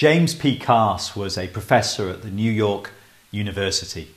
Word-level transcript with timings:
James 0.00 0.34
P. 0.34 0.58
Carse 0.58 1.14
was 1.14 1.36
a 1.36 1.46
professor 1.48 2.08
at 2.08 2.22
the 2.22 2.30
New 2.30 2.50
York 2.50 2.92
University. 3.30 4.08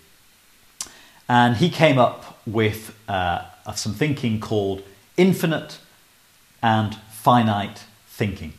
And 1.28 1.58
he 1.58 1.70
came 1.70 2.00
up 2.00 2.40
with 2.48 2.98
uh, 3.10 3.44
some 3.76 3.94
thinking 3.94 4.40
called 4.40 4.82
infinite 5.18 5.80
and 6.61 6.96
finite 7.11 7.84
thinking. 8.07 8.54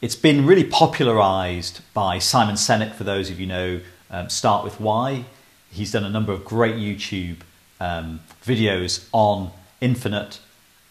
It's 0.00 0.14
been 0.14 0.46
really 0.46 0.62
popularized 0.62 1.80
by 1.92 2.20
Simon 2.20 2.54
Sinek, 2.54 2.94
for 2.94 3.02
those 3.02 3.28
of 3.28 3.40
you 3.40 3.46
know, 3.46 3.80
um, 4.12 4.28
Start 4.28 4.62
With 4.62 4.78
Why. 4.78 5.24
He's 5.72 5.90
done 5.90 6.04
a 6.04 6.08
number 6.08 6.32
of 6.32 6.44
great 6.44 6.76
YouTube 6.76 7.38
um, 7.80 8.20
videos 8.44 9.08
on 9.10 9.50
infinite 9.80 10.38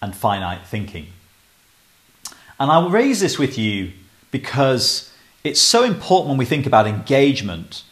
and 0.02 0.14
finite 0.14 0.68
thinking. 0.68 1.08
And 2.60 2.70
I 2.70 2.80
will 2.80 2.90
raise 2.90 3.22
this 3.22 3.40
with 3.40 3.58
you 3.58 3.94
because 4.34 5.14
it's 5.44 5.62
so 5.62 5.84
important 5.84 6.28
when 6.28 6.38
we 6.38 6.46
think 6.46 6.66
about 6.66 6.88
engagement 6.88 7.84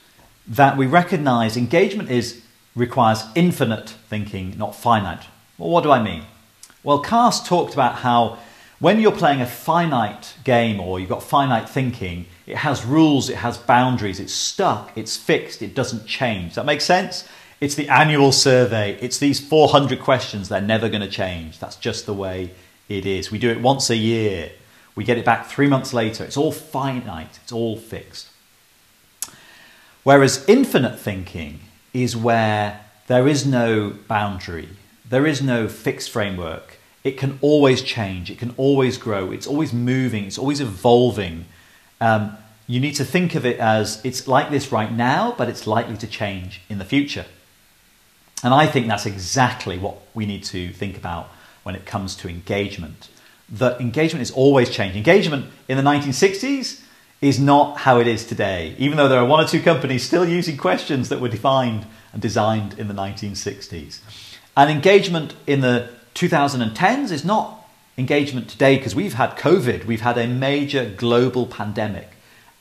that 0.47 0.75
we 0.75 0.87
recognize 0.87 1.55
engagement 1.55 2.09
is 2.09 2.41
requires 2.75 3.23
infinite 3.35 3.89
thinking, 4.09 4.57
not 4.57 4.75
finite. 4.75 5.25
Well, 5.57 5.69
what 5.69 5.83
do 5.83 5.91
I 5.91 6.01
mean? 6.01 6.23
Well, 6.83 6.99
Carse 6.99 7.47
talked 7.47 7.73
about 7.73 7.95
how 7.97 8.39
when 8.79 8.99
you're 8.99 9.11
playing 9.11 9.41
a 9.41 9.45
finite 9.45 10.33
game 10.43 10.79
or 10.79 10.99
you've 10.99 11.09
got 11.09 11.21
finite 11.21 11.69
thinking, 11.69 12.25
it 12.47 12.57
has 12.57 12.83
rules, 12.83 13.29
it 13.29 13.35
has 13.35 13.59
boundaries, 13.59 14.19
it's 14.19 14.33
stuck, 14.33 14.91
it's 14.97 15.15
fixed, 15.15 15.61
it 15.61 15.75
doesn't 15.75 16.07
change. 16.07 16.55
That 16.55 16.65
makes 16.65 16.85
sense? 16.85 17.27
It's 17.59 17.75
the 17.75 17.87
annual 17.89 18.31
survey, 18.31 18.97
it's 18.99 19.19
these 19.19 19.39
400 19.39 19.99
questions, 19.99 20.49
they're 20.49 20.59
never 20.59 20.89
going 20.89 21.01
to 21.01 21.09
change. 21.09 21.59
That's 21.59 21.75
just 21.75 22.07
the 22.07 22.13
way 22.13 22.49
it 22.89 23.05
is. 23.05 23.29
We 23.29 23.37
do 23.37 23.51
it 23.51 23.61
once 23.61 23.91
a 23.91 23.95
year, 23.95 24.51
we 24.95 25.03
get 25.03 25.17
it 25.17 25.25
back 25.25 25.47
three 25.47 25.67
months 25.67 25.93
later. 25.93 26.23
It's 26.23 26.37
all 26.37 26.51
finite, 26.51 27.39
it's 27.43 27.51
all 27.51 27.77
fixed. 27.77 28.29
Whereas 30.03 30.45
infinite 30.47 30.99
thinking 30.99 31.59
is 31.93 32.15
where 32.15 32.85
there 33.07 33.27
is 33.27 33.45
no 33.45 33.95
boundary, 34.07 34.69
there 35.07 35.27
is 35.27 35.41
no 35.41 35.67
fixed 35.67 36.09
framework 36.09 36.79
it 37.03 37.17
can 37.17 37.39
always 37.41 37.81
change, 37.81 38.29
it 38.29 38.37
can 38.37 38.53
always 38.57 38.97
grow, 38.97 39.31
it's 39.31 39.47
always 39.47 39.73
moving, 39.73 40.25
it's 40.25 40.37
always 40.37 40.61
evolving. 40.61 41.45
Um, 41.99 42.37
you 42.67 42.79
need 42.79 42.93
to 42.95 43.05
think 43.05 43.33
of 43.35 43.45
it 43.45 43.59
as 43.59 44.03
it's 44.05 44.27
like 44.27 44.51
this 44.51 44.71
right 44.71 44.91
now, 44.91 45.33
but 45.37 45.49
it's 45.49 45.65
likely 45.65 45.97
to 45.97 46.07
change 46.07 46.61
in 46.69 46.77
the 46.77 46.85
future. 46.85 47.25
And 48.43 48.53
I 48.53 48.67
think 48.67 48.87
that's 48.87 49.05
exactly 49.05 49.77
what 49.77 49.97
we 50.13 50.25
need 50.25 50.43
to 50.45 50.69
think 50.69 50.97
about 50.97 51.29
when 51.63 51.75
it 51.75 51.85
comes 51.85 52.15
to 52.17 52.29
engagement. 52.29 53.09
That 53.51 53.81
engagement 53.81 54.21
is 54.21 54.31
always 54.31 54.69
changing. 54.69 54.97
Engagement 54.99 55.47
in 55.67 55.77
the 55.77 55.83
1960s 55.83 56.81
is 57.21 57.39
not 57.39 57.79
how 57.79 57.99
it 57.99 58.07
is 58.07 58.25
today, 58.25 58.75
even 58.79 58.97
though 58.97 59.07
there 59.07 59.19
are 59.19 59.25
one 59.25 59.43
or 59.43 59.47
two 59.47 59.61
companies 59.61 60.03
still 60.03 60.27
using 60.27 60.57
questions 60.57 61.09
that 61.09 61.19
were 61.19 61.29
defined 61.29 61.85
and 62.13 62.21
designed 62.21 62.79
in 62.79 62.87
the 62.87 62.93
1960s. 62.93 63.99
And 64.57 64.71
engagement 64.71 65.35
in 65.45 65.61
the 65.61 65.89
2010s 66.15 67.11
is 67.11 67.23
not 67.23 67.67
engagement 67.97 68.49
today 68.49 68.77
because 68.77 68.95
we've 68.95 69.13
had 69.13 69.37
COVID, 69.37 69.85
we've 69.85 70.01
had 70.01 70.17
a 70.17 70.27
major 70.27 70.91
global 70.97 71.45
pandemic, 71.45 72.09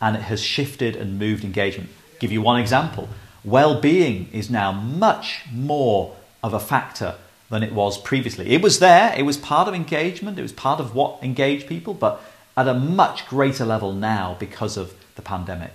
and 0.01 0.17
it 0.17 0.23
has 0.23 0.43
shifted 0.43 0.95
and 0.95 1.19
moved 1.19 1.45
engagement. 1.45 1.91
I'll 1.91 2.19
give 2.19 2.33
you 2.33 2.43
one 2.43 2.61
example. 2.61 3.09
Well 3.43 3.81
being 3.81 4.29
is 4.33 4.51
now 4.51 4.73
much 4.73 5.43
more 5.51 6.17
of 6.43 6.53
a 6.53 6.61
factor 6.61 7.15
than 7.51 7.63
it 7.63 7.73
was 7.73 7.99
previously. 7.99 8.51
It 8.51 8.63
was 8.63 8.79
there, 8.79 9.13
it 9.17 9.23
was 9.23 9.37
part 9.37 9.69
of 9.69 9.75
engagement, 9.75 10.39
it 10.39 10.43
was 10.43 10.53
part 10.53 10.81
of 10.81 10.95
what 10.95 11.23
engaged 11.23 11.67
people, 11.67 11.95
but 11.95 12.23
at 12.57 12.69
a 12.69 12.75
much 12.75 13.27
greater 13.29 13.65
level 13.65 13.93
now 13.93 14.37
because 14.39 14.77
of 14.77 14.95
the 15.17 15.23
pandemic. 15.23 15.73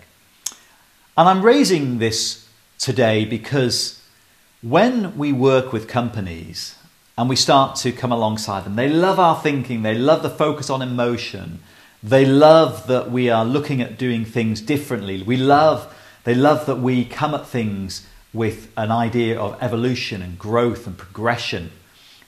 And 1.18 1.30
I'm 1.30 1.44
raising 1.44 2.00
this 2.00 2.48
today 2.80 3.26
because 3.26 4.02
when 4.62 5.18
we 5.18 5.32
work 5.32 5.72
with 5.72 5.88
companies 5.88 6.76
and 7.18 7.30
we 7.30 7.36
start 7.36 7.76
to 7.78 7.92
come 7.92 8.12
alongside 8.12 8.66
them. 8.66 8.76
They 8.76 8.90
love 8.90 9.20
our 9.20 9.40
thinking, 9.40 9.84
they 9.84 9.96
love 9.96 10.24
the 10.24 10.30
focus 10.30 10.70
on 10.70 10.82
emotion. 10.82 11.60
They 12.04 12.26
love 12.26 12.88
that 12.88 13.10
we 13.10 13.30
are 13.30 13.46
looking 13.46 13.82
at 13.82 13.98
doing 13.98 14.26
things 14.26 14.62
differently. 14.62 15.24
We 15.24 15.38
love 15.38 15.92
they 16.24 16.36
love 16.36 16.66
that 16.66 16.78
we 16.78 17.06
come 17.06 17.36
at 17.36 17.46
things 17.46 18.08
with 18.36 18.70
an 18.76 18.92
idea 18.92 19.40
of 19.40 19.58
evolution 19.62 20.22
and 20.22 20.38
growth 20.38 20.86
and 20.86 20.98
progression. 20.98 21.72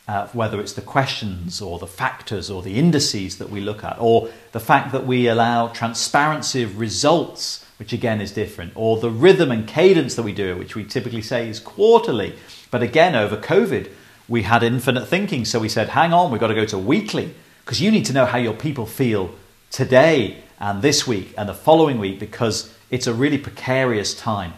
Uh, 0.07 0.25
whether 0.29 0.61
it's 0.61 0.71
the 0.71 0.81
questions 0.81 1.61
or 1.61 1.79
the 1.79 1.85
factors 1.85 2.49
or 2.49 2.61
the 2.61 2.79
indices 2.79 3.39
that 3.39 3.49
we 3.49 3.59
look 3.59 3.83
at, 3.83 3.97
or 3.99 4.29
the 4.53 4.59
fact 4.59 4.93
that 4.93 5.05
we 5.05 5.27
allow 5.27 5.67
transparency 5.67 6.63
of 6.63 6.79
results, 6.79 7.65
which 7.77 7.91
again 7.91 8.21
is 8.21 8.31
different, 8.31 8.71
or 8.73 9.01
the 9.01 9.11
rhythm 9.11 9.51
and 9.51 9.67
cadence 9.67 10.15
that 10.15 10.23
we 10.23 10.31
do, 10.31 10.51
it, 10.51 10.57
which 10.57 10.75
we 10.75 10.85
typically 10.85 11.21
say 11.21 11.49
is 11.49 11.59
quarterly. 11.59 12.33
But 12.71 12.81
again, 12.83 13.15
over 13.15 13.35
COVID, 13.35 13.91
we 14.29 14.43
had 14.43 14.63
infinite 14.63 15.07
thinking. 15.07 15.43
So 15.43 15.59
we 15.59 15.67
said, 15.67 15.89
hang 15.89 16.13
on, 16.13 16.31
we've 16.31 16.39
got 16.39 16.47
to 16.47 16.55
go 16.55 16.65
to 16.67 16.77
weekly 16.77 17.33
because 17.65 17.81
you 17.81 17.91
need 17.91 18.05
to 18.05 18.13
know 18.13 18.25
how 18.25 18.37
your 18.37 18.53
people 18.53 18.85
feel 18.85 19.31
today 19.71 20.41
and 20.57 20.81
this 20.81 21.05
week 21.05 21.33
and 21.37 21.49
the 21.49 21.53
following 21.53 21.99
week 21.99 22.17
because 22.17 22.73
it's 22.89 23.07
a 23.07 23.13
really 23.13 23.37
precarious 23.37 24.15
time. 24.15 24.53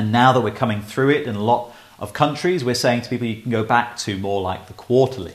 And 0.00 0.10
now 0.10 0.32
that 0.32 0.40
we're 0.40 0.50
coming 0.50 0.80
through 0.80 1.10
it 1.10 1.26
in 1.26 1.36
a 1.36 1.44
lot 1.44 1.76
of 1.98 2.14
countries, 2.14 2.64
we're 2.64 2.74
saying 2.74 3.02
to 3.02 3.10
people 3.10 3.26
you 3.26 3.42
can 3.42 3.50
go 3.50 3.62
back 3.62 3.98
to 3.98 4.16
more 4.16 4.40
like 4.40 4.66
the 4.66 4.72
quarterly. 4.72 5.34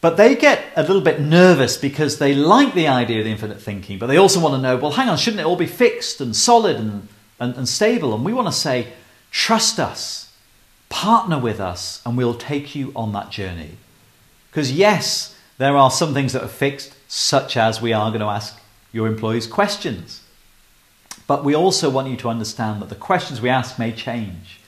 But 0.00 0.16
they 0.16 0.34
get 0.34 0.64
a 0.74 0.80
little 0.80 1.02
bit 1.02 1.20
nervous 1.20 1.76
because 1.76 2.18
they 2.18 2.34
like 2.34 2.72
the 2.72 2.88
idea 2.88 3.18
of 3.18 3.26
the 3.26 3.30
infinite 3.30 3.60
thinking, 3.60 3.98
but 3.98 4.06
they 4.06 4.16
also 4.16 4.40
want 4.40 4.54
to 4.54 4.62
know, 4.62 4.78
well, 4.78 4.92
hang 4.92 5.10
on, 5.10 5.18
shouldn't 5.18 5.40
it 5.40 5.44
all 5.44 5.56
be 5.56 5.66
fixed 5.66 6.22
and 6.22 6.34
solid 6.34 6.76
and, 6.76 7.08
and, 7.38 7.54
and 7.54 7.68
stable? 7.68 8.14
And 8.14 8.24
we 8.24 8.32
want 8.32 8.48
to 8.48 8.54
say, 8.54 8.94
trust 9.30 9.78
us 9.78 10.32
partner 10.88 11.38
with 11.38 11.60
us 11.60 12.00
and 12.06 12.16
we'll 12.16 12.32
take 12.32 12.74
you 12.74 12.90
on 12.96 13.12
that 13.12 13.28
journey. 13.28 13.72
Because, 14.50 14.72
yes, 14.72 15.38
there 15.58 15.76
are 15.76 15.90
some 15.90 16.14
things 16.14 16.32
that 16.32 16.42
are 16.42 16.48
fixed, 16.48 16.94
such 17.06 17.58
as 17.58 17.82
we 17.82 17.92
are 17.92 18.08
going 18.08 18.22
to 18.22 18.26
ask 18.28 18.58
your 18.92 19.06
employees 19.06 19.46
questions. 19.46 20.22
But 21.32 21.44
we 21.44 21.56
also 21.56 21.88
want 21.88 22.08
you 22.08 22.16
to 22.18 22.28
understand 22.28 22.82
that 22.82 22.90
the 22.90 22.94
questions 22.94 23.40
we 23.40 23.48
ask 23.48 23.78
may 23.78 23.90
change, 23.90 24.60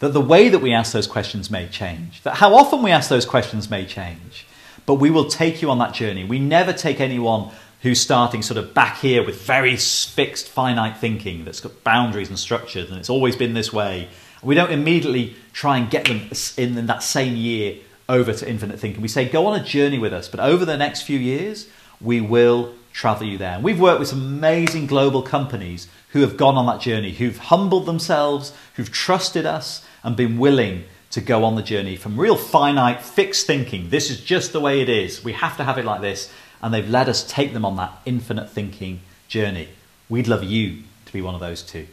that 0.00 0.12
the 0.12 0.20
way 0.20 0.48
that 0.48 0.58
we 0.58 0.72
ask 0.72 0.92
those 0.92 1.06
questions 1.06 1.48
may 1.48 1.68
change, 1.68 2.24
that 2.24 2.34
how 2.34 2.56
often 2.56 2.82
we 2.82 2.90
ask 2.90 3.08
those 3.08 3.24
questions 3.24 3.70
may 3.70 3.86
change. 3.86 4.44
But 4.84 4.94
we 4.94 5.10
will 5.10 5.26
take 5.26 5.62
you 5.62 5.70
on 5.70 5.78
that 5.78 5.94
journey. 5.94 6.24
We 6.24 6.40
never 6.40 6.72
take 6.72 6.98
anyone 6.98 7.52
who's 7.82 8.00
starting 8.00 8.42
sort 8.42 8.58
of 8.58 8.74
back 8.74 8.98
here 8.98 9.24
with 9.24 9.40
very 9.42 9.76
fixed, 9.76 10.48
finite 10.48 10.96
thinking 10.96 11.44
that's 11.44 11.60
got 11.60 11.84
boundaries 11.84 12.30
and 12.30 12.36
structures, 12.36 12.90
and 12.90 12.98
it's 12.98 13.10
always 13.10 13.36
been 13.36 13.54
this 13.54 13.72
way 13.72 14.08
we 14.42 14.56
don't 14.56 14.72
immediately 14.72 15.36
try 15.52 15.78
and 15.78 15.88
get 15.88 16.06
them 16.06 16.30
in, 16.56 16.86
that 16.86 17.04
same 17.04 17.36
year 17.36 17.76
over 18.08 18.32
to 18.32 18.50
infinite 18.50 18.80
thinking. 18.80 19.02
We 19.02 19.06
say, 19.06 19.28
go 19.28 19.46
on 19.46 19.60
a 19.60 19.62
journey 19.62 20.00
with 20.00 20.12
us, 20.12 20.28
but 20.28 20.40
over 20.40 20.64
the 20.64 20.76
next 20.76 21.02
few 21.02 21.18
years, 21.18 21.68
we 22.00 22.20
will 22.20 22.74
travel 22.92 23.26
you 23.26 23.38
there. 23.38 23.54
And 23.54 23.64
we've 23.64 23.80
worked 23.80 24.00
with 24.00 24.08
some 24.08 24.20
amazing 24.20 24.86
global 24.86 25.22
companies 25.22 25.88
who 26.10 26.20
have 26.20 26.36
gone 26.36 26.56
on 26.56 26.66
that 26.66 26.80
journey, 26.80 27.12
who've 27.12 27.36
humbled 27.36 27.86
themselves, 27.86 28.52
who've 28.74 28.90
trusted 28.90 29.46
us, 29.46 29.84
and 30.02 30.16
been 30.16 30.38
willing 30.38 30.84
to 31.10 31.20
go 31.20 31.44
on 31.44 31.54
the 31.54 31.62
journey 31.62 31.96
from 31.96 32.18
real 32.18 32.36
finite, 32.36 33.02
fixed 33.02 33.46
thinking. 33.46 33.90
This 33.90 34.10
is 34.10 34.20
just 34.20 34.52
the 34.52 34.60
way 34.60 34.80
it 34.80 34.88
is. 34.88 35.24
We 35.24 35.32
have 35.32 35.56
to 35.56 35.64
have 35.64 35.78
it 35.78 35.84
like 35.84 36.00
this. 36.00 36.32
And 36.62 36.74
they've 36.74 36.88
let 36.88 37.08
us 37.08 37.24
take 37.26 37.52
them 37.52 37.64
on 37.64 37.76
that 37.76 37.92
infinite 38.04 38.50
thinking 38.50 39.00
journey. 39.28 39.68
We'd 40.08 40.28
love 40.28 40.42
you 40.42 40.82
to 41.06 41.12
be 41.12 41.22
one 41.22 41.34
of 41.34 41.40
those 41.40 41.62
too. 41.62 41.86